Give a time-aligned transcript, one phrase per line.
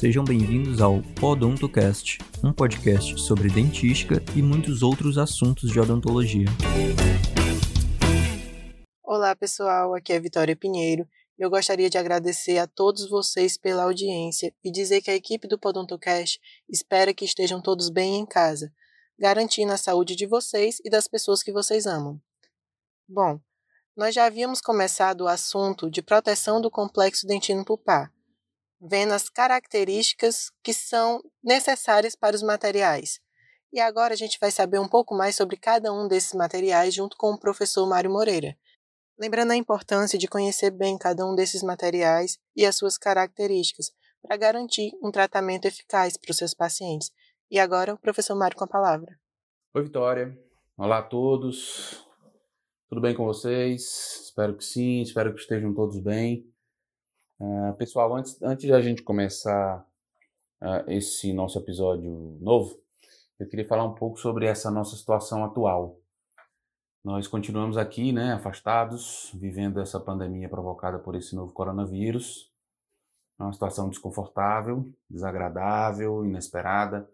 [0.00, 6.46] Sejam bem-vindos ao Odontocast, um podcast sobre dentística e muitos outros assuntos de odontologia.
[9.04, 9.94] Olá, pessoal.
[9.94, 11.06] Aqui é Vitória Pinheiro.
[11.38, 15.58] Eu gostaria de agradecer a todos vocês pela audiência e dizer que a equipe do
[15.58, 18.72] Podontocast espera que estejam todos bem em casa,
[19.18, 22.18] garantindo a saúde de vocês e das pessoas que vocês amam.
[23.06, 23.38] Bom,
[23.94, 28.10] nós já havíamos começado o assunto de proteção do complexo dentino pulpar,
[28.80, 33.20] vendo as características que são necessárias para os materiais.
[33.72, 37.16] E agora a gente vai saber um pouco mais sobre cada um desses materiais junto
[37.16, 38.56] com o professor Mário Moreira.
[39.18, 44.36] Lembrando a importância de conhecer bem cada um desses materiais e as suas características, para
[44.36, 47.10] garantir um tratamento eficaz para os seus pacientes.
[47.50, 49.18] E agora, o professor Mário com a palavra.
[49.74, 50.36] Oi, Vitória.
[50.76, 52.06] Olá a todos.
[52.88, 54.24] Tudo bem com vocês?
[54.24, 56.50] Espero que sim, espero que estejam todos bem.
[57.40, 59.82] Uh, pessoal, antes, antes de a gente começar
[60.60, 62.78] uh, esse nosso episódio novo,
[63.38, 65.98] eu queria falar um pouco sobre essa nossa situação atual.
[67.02, 72.52] Nós continuamos aqui, né, afastados, vivendo essa pandemia provocada por esse novo coronavírus.
[73.38, 77.08] É uma situação desconfortável, desagradável, inesperada,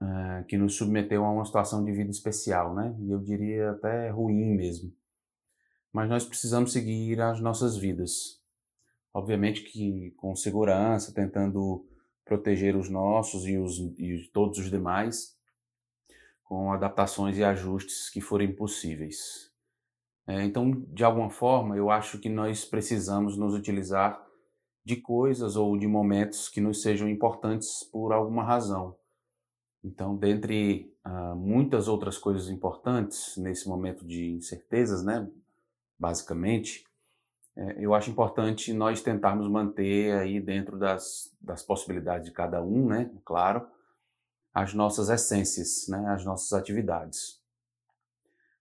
[0.00, 2.96] uh, que nos submeteu a uma situação de vida especial, né?
[3.00, 4.90] E eu diria até ruim mesmo.
[5.92, 8.35] Mas nós precisamos seguir as nossas vidas
[9.16, 11.86] obviamente que com segurança, tentando
[12.22, 15.34] proteger os nossos e, os, e todos os demais,
[16.44, 19.50] com adaptações e ajustes que forem possíveis.
[20.26, 24.22] É, então, de alguma forma, eu acho que nós precisamos nos utilizar
[24.84, 28.98] de coisas ou de momentos que nos sejam importantes por alguma razão.
[29.82, 35.26] Então, dentre uh, muitas outras coisas importantes nesse momento de incertezas, né,
[35.98, 36.84] basicamente,
[37.78, 43.10] eu acho importante nós tentarmos manter aí dentro das, das possibilidades de cada um, né,
[43.24, 43.66] claro,
[44.52, 47.40] as nossas essências, né, as nossas atividades.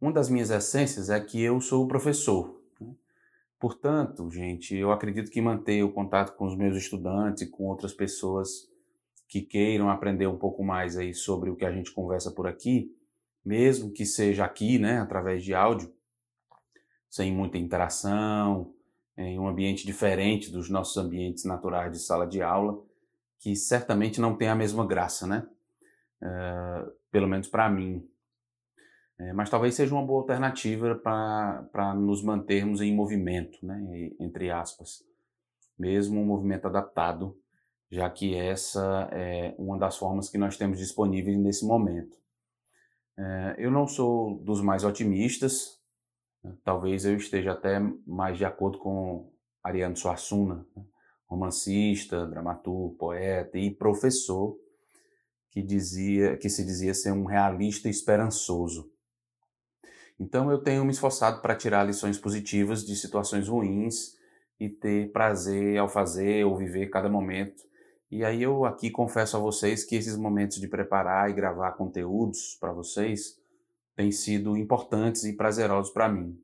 [0.00, 2.60] Uma das minhas essências é que eu sou professor.
[2.80, 2.92] Né?
[3.60, 8.68] Portanto, gente, eu acredito que manter o contato com os meus estudantes com outras pessoas
[9.28, 12.92] que queiram aprender um pouco mais aí sobre o que a gente conversa por aqui,
[13.44, 15.94] mesmo que seja aqui, né, através de áudio,
[17.08, 18.74] sem muita interação,
[19.20, 22.82] em um ambiente diferente dos nossos ambientes naturais de sala de aula,
[23.38, 25.46] que certamente não tem a mesma graça, né?
[26.22, 28.06] Uh, pelo menos para mim.
[29.18, 34.10] É, mas talvez seja uma boa alternativa para nos mantermos em movimento, né?
[34.18, 35.04] entre aspas.
[35.78, 37.36] Mesmo um movimento adaptado,
[37.90, 42.16] já que essa é uma das formas que nós temos disponíveis nesse momento.
[43.18, 45.79] É, eu não sou dos mais otimistas,
[46.64, 49.30] Talvez eu esteja até mais de acordo com
[49.62, 50.84] Ariano Suassuna, né?
[51.26, 54.58] romancista, dramaturgo, poeta e professor,
[55.50, 58.90] que dizia que se dizia ser um realista esperançoso.
[60.18, 64.16] Então eu tenho me esforçado para tirar lições positivas de situações ruins
[64.58, 67.62] e ter prazer ao fazer ou viver cada momento.
[68.10, 72.56] E aí eu aqui confesso a vocês que esses momentos de preparar e gravar conteúdos
[72.60, 73.39] para vocês
[74.00, 76.42] têm sido importantes e prazerosos para mim.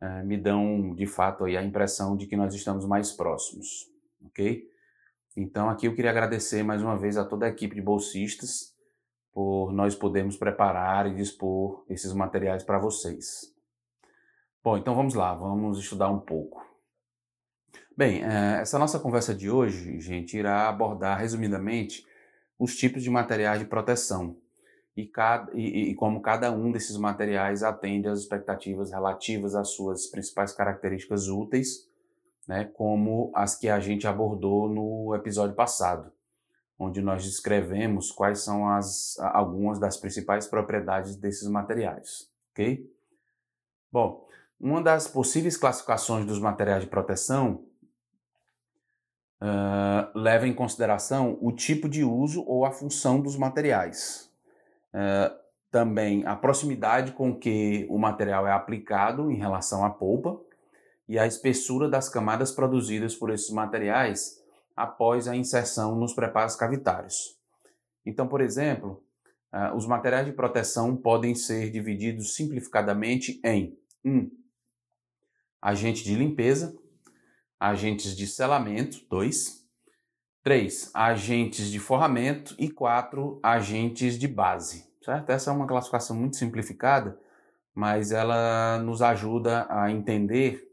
[0.00, 3.90] É, me dão, de fato, aí a impressão de que nós estamos mais próximos,
[4.24, 4.66] ok?
[5.36, 8.74] Então, aqui eu queria agradecer mais uma vez a toda a equipe de bolsistas
[9.34, 13.54] por nós podermos preparar e dispor esses materiais para vocês.
[14.64, 16.66] Bom, então vamos lá, vamos estudar um pouco.
[17.94, 22.06] Bem, é, essa nossa conversa de hoje, gente, irá abordar resumidamente
[22.58, 24.41] os tipos de materiais de proteção
[24.96, 30.06] e, cada, e, e, como cada um desses materiais atende às expectativas relativas às suas
[30.06, 31.88] principais características úteis,
[32.46, 36.12] né, como as que a gente abordou no episódio passado,
[36.78, 42.28] onde nós descrevemos quais são as, algumas das principais propriedades desses materiais.
[42.50, 42.90] ok?
[43.90, 44.26] Bom,
[44.60, 47.64] uma das possíveis classificações dos materiais de proteção
[49.40, 54.31] uh, leva em consideração o tipo de uso ou a função dos materiais.
[54.94, 60.38] Uh, também a proximidade com que o material é aplicado em relação à polpa
[61.08, 64.42] e a espessura das camadas produzidas por esses materiais
[64.76, 67.38] após a inserção nos preparos cavitários.
[68.04, 69.02] Então, por exemplo,
[69.52, 74.10] uh, os materiais de proteção podem ser divididos simplificadamente em 1.
[74.10, 74.30] Um,
[75.60, 76.76] agente de limpeza,
[77.58, 79.61] agentes de selamento, 2.
[80.42, 80.90] 3.
[80.92, 83.38] Agentes de forramento e 4.
[83.42, 84.90] Agentes de base.
[85.04, 85.30] Certo?
[85.30, 87.18] Essa é uma classificação muito simplificada,
[87.74, 90.68] mas ela nos ajuda a entender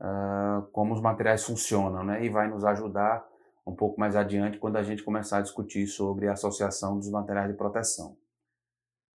[0.00, 2.24] uh, como os materiais funcionam né?
[2.24, 3.26] e vai nos ajudar
[3.66, 7.50] um pouco mais adiante quando a gente começar a discutir sobre a associação dos materiais
[7.50, 8.16] de proteção.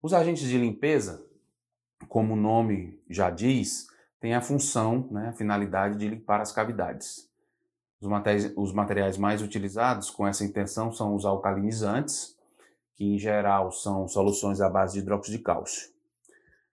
[0.03, 1.25] Os agentes de limpeza,
[2.09, 3.87] como o nome já diz,
[4.21, 7.32] têm a função, né, a finalidade de limpar as cavidades.
[8.03, 12.37] Os materiais, os materiais mais utilizados com essa intenção são os alcalinizantes,
[12.97, 15.93] que em geral são soluções à base de hidróxido de cálcio.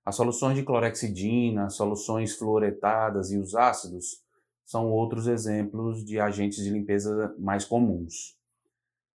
[0.03, 4.23] As soluções de clorexidina, soluções fluoretadas e os ácidos
[4.65, 8.35] são outros exemplos de agentes de limpeza mais comuns.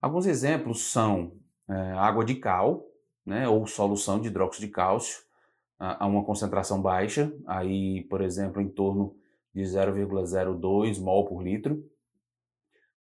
[0.01, 1.33] Alguns exemplos são
[1.69, 2.87] é, água de cal,
[3.27, 5.21] né, ou solução de hidróxido de cálcio
[5.81, 9.17] a, a uma concentração baixa, aí, por exemplo, em torno
[9.53, 11.83] de 0,02 mol por litro.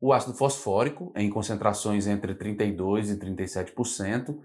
[0.06, 4.38] O ácido fosfórico, em concentrações entre 32% e 37%,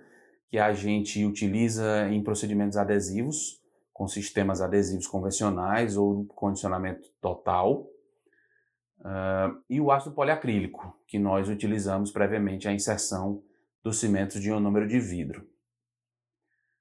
[0.49, 3.61] que a gente utiliza em procedimentos adesivos,
[3.93, 7.91] com sistemas adesivos convencionais ou condicionamento total.
[9.01, 13.43] Uh, e o ácido poliacrílico, que nós utilizamos previamente a inserção
[13.83, 15.45] dos cimentos de ionômero de vidro.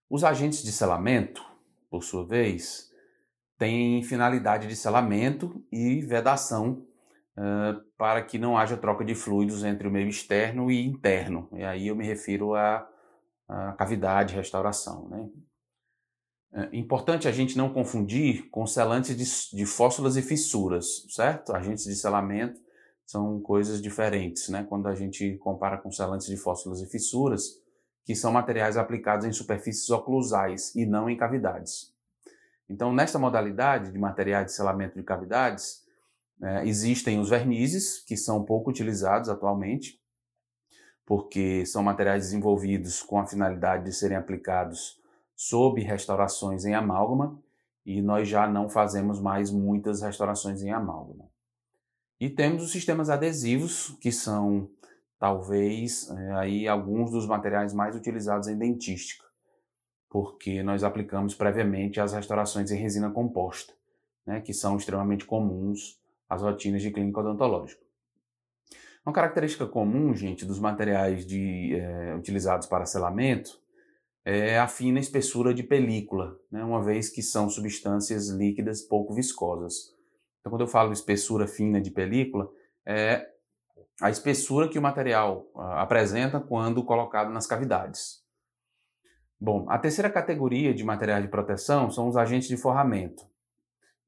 [0.07, 1.43] Os agentes de selamento,
[1.89, 2.91] por sua vez,
[3.57, 6.85] têm finalidade de selamento e vedação
[7.97, 11.47] para que não haja troca de fluidos entre o meio externo e interno.
[11.53, 12.87] E aí eu me refiro à,
[13.47, 15.07] à cavidade, restauração.
[15.07, 15.29] Né?
[16.53, 21.53] É importante a gente não confundir com selantes de, de fóssulas e fissuras, certo?
[21.53, 22.59] Agentes de selamento
[23.05, 24.65] são coisas diferentes, né?
[24.67, 27.61] Quando a gente compara com selantes de fóssulas e fissuras,
[28.03, 31.93] que são materiais aplicados em superfícies oclusais e não em cavidades.
[32.69, 35.85] Então, nesta modalidade de materiais de selamento de cavidades,
[36.41, 39.99] é, existem os vernizes, que são pouco utilizados atualmente,
[41.05, 45.01] porque são materiais desenvolvidos com a finalidade de serem aplicados
[45.35, 47.41] sob restaurações em amálgama,
[47.85, 51.29] e nós já não fazemos mais muitas restaurações em amálgama.
[52.19, 54.69] E temos os sistemas adesivos, que são
[55.17, 59.25] talvez é, aí alguns dos materiais mais utilizados em dentística,
[60.09, 63.73] porque nós aplicamos previamente as restaurações em resina composta,
[64.25, 65.99] né, que são extremamente comuns
[66.29, 67.81] às rotinas de clínica odontológica.
[69.05, 73.57] Uma característica comum, gente, dos materiais de, é, utilizados para selamento
[74.25, 79.95] é a fina espessura de película, né, uma vez que são substâncias líquidas pouco viscosas.
[80.41, 82.51] Então, quando eu falo espessura fina de película,
[82.85, 83.29] é
[84.01, 88.21] a espessura que o material uh, apresenta quando colocado nas cavidades.
[89.39, 93.23] Bom, a terceira categoria de materiais de proteção são os agentes de forramento,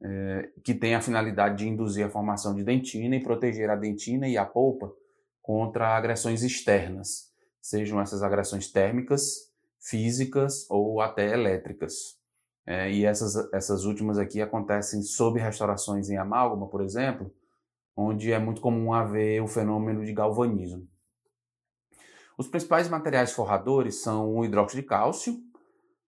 [0.01, 4.27] é, que têm a finalidade de induzir a formação de dentina e proteger a dentina
[4.27, 4.91] e a polpa
[5.41, 9.49] contra agressões externas, sejam essas agressões térmicas,
[9.79, 12.17] físicas ou até elétricas.
[12.65, 17.33] É, e essas, essas últimas aqui acontecem sob restaurações em amálgama, por exemplo,
[17.95, 20.87] onde é muito comum haver o fenômeno de galvanismo.
[22.37, 25.37] Os principais materiais forradores são o hidróxido de cálcio,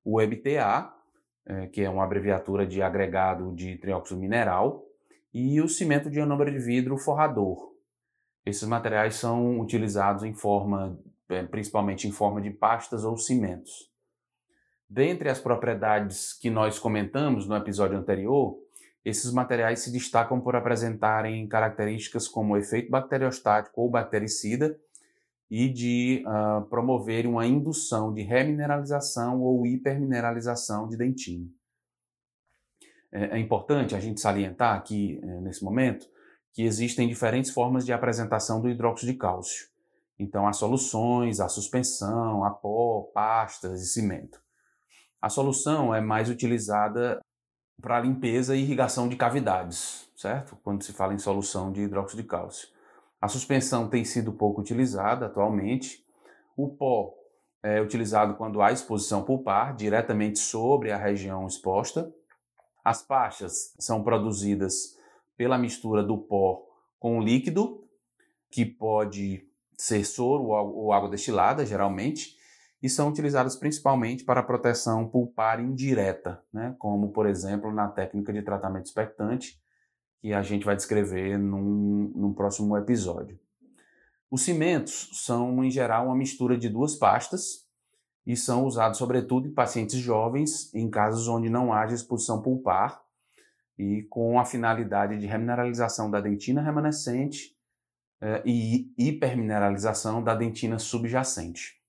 [0.06, 0.94] o EBTA,
[1.51, 4.86] é, que é uma abreviatura de agregado de trióxido mineral,
[5.33, 7.74] e o cimento de ionômero de vidro forrador.
[8.45, 10.98] Esses materiais são utilizados em forma,
[11.30, 13.92] é, principalmente em forma de pastas ou cimentos.
[14.89, 18.57] Dentre as propriedades que nós comentamos no episódio anterior,
[19.04, 24.78] esses materiais se destacam por apresentarem características como efeito bacteriostático ou bactericida
[25.52, 31.46] e de uh, promover uma indução de remineralização ou hipermineralização de dentina.
[33.12, 36.08] É, é importante a gente salientar aqui, é, nesse momento,
[36.54, 39.68] que existem diferentes formas de apresentação do hidróxido de cálcio.
[40.18, 44.42] Então, há soluções, há suspensão, há pó, pastas e cimento.
[45.22, 47.20] A solução é mais utilizada
[47.81, 50.58] para limpeza e irrigação de cavidades, certo?
[50.64, 52.70] Quando se fala em solução de hidróxido de cálcio.
[53.21, 56.04] A suspensão tem sido pouco utilizada atualmente.
[56.57, 57.13] O pó
[57.61, 62.11] é utilizado quando há exposição pulpar, diretamente sobre a região exposta.
[62.83, 64.97] As pastas são produzidas
[65.37, 66.63] pela mistura do pó
[66.99, 67.87] com o líquido,
[68.49, 69.47] que pode
[69.78, 72.35] ser soro ou água destilada, geralmente,
[72.81, 76.75] e são utilizadas principalmente para proteção pulpar indireta, né?
[76.80, 79.61] como, por exemplo, na técnica de tratamento expectante,
[80.21, 83.40] que a gente vai descrever num, num próximo episódio.
[84.30, 87.68] Os cimentos são, em geral, uma mistura de duas pastas
[88.25, 93.01] e são usados, sobretudo, em pacientes jovens, em casos onde não haja exposição pulpar
[93.78, 97.57] e com a finalidade de remineralização da dentina remanescente
[98.21, 101.81] eh, e hipermineralização da dentina subjacente.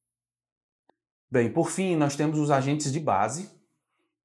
[1.30, 3.50] Bem, por fim, nós temos os agentes de base,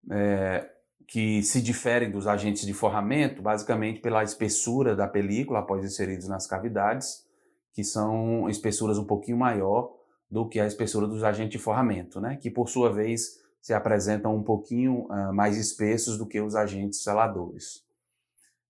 [0.09, 0.69] é,
[1.07, 6.45] que se diferem dos agentes de forramento, basicamente pela espessura da película após inseridos nas
[6.45, 7.25] cavidades,
[7.73, 9.95] que são espessuras um pouquinho maior
[10.29, 12.35] do que a espessura dos agentes de forramento, né?
[12.35, 17.01] que por sua vez se apresentam um pouquinho uh, mais espessos do que os agentes
[17.01, 17.85] seladores.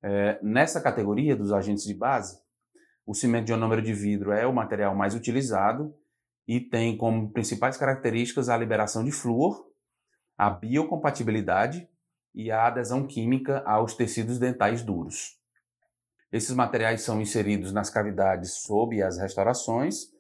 [0.04, 2.40] É, nessa categoria dos agentes de base,
[3.06, 5.96] o cimento de ionômero de vidro é o material mais utilizado
[6.48, 9.68] e tem como principais características a liberação de flúor,
[10.38, 11.90] a biocompatibilidade
[12.38, 15.36] e a adesão química aos tecidos dentais duros.
[16.32, 20.12] Esses materiais são inseridos nas cavidades sob as restaurações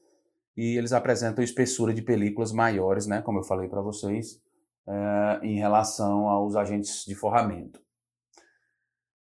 [0.56, 4.42] e eles apresentam espessura de películas maiores, né, como eu falei para vocês,
[4.88, 7.80] é, em relação aos agentes de forramento.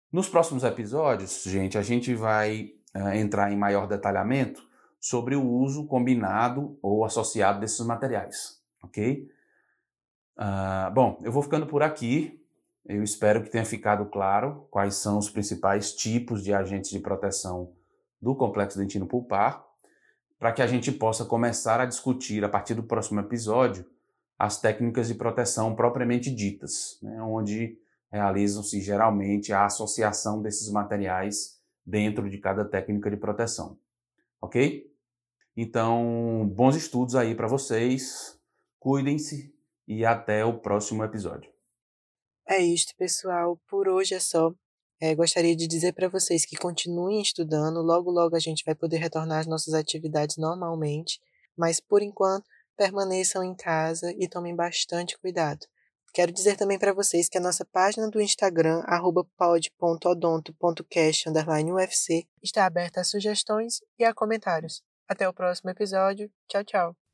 [0.10, 4.66] Nos próximos episódios, gente, a gente vai é, entrar em maior detalhamento
[5.02, 9.28] sobre o uso combinado ou associado desses materiais, ok?
[10.38, 12.45] Uh, bom, eu vou ficando por aqui.
[12.86, 17.74] Eu espero que tenha ficado claro quais são os principais tipos de agentes de proteção
[18.22, 19.66] do complexo dentino pulpar,
[20.38, 23.86] para que a gente possa começar a discutir a partir do próximo episódio
[24.38, 27.80] as técnicas de proteção propriamente ditas, né, onde
[28.12, 33.80] realizam-se geralmente a associação desses materiais dentro de cada técnica de proteção.
[34.42, 34.92] Ok?
[35.58, 38.38] Então, bons estudos aí para vocês,
[38.80, 39.56] cuidem-se
[39.88, 41.55] e até o próximo episódio.
[42.48, 43.60] É isto, pessoal.
[43.68, 44.54] Por hoje é só.
[45.02, 48.98] É, gostaria de dizer para vocês que continuem estudando, logo logo a gente vai poder
[48.98, 51.20] retornar às nossas atividades normalmente,
[51.58, 52.46] mas por enquanto
[52.78, 55.66] permaneçam em casa e tomem bastante cuidado.
[56.14, 58.82] Quero dizer também para vocês que a nossa página do Instagram,
[59.38, 64.82] pod.odonto.cast_ufc, está aberta a sugestões e a comentários.
[65.10, 66.32] Até o próximo episódio.
[66.48, 67.05] Tchau, tchau.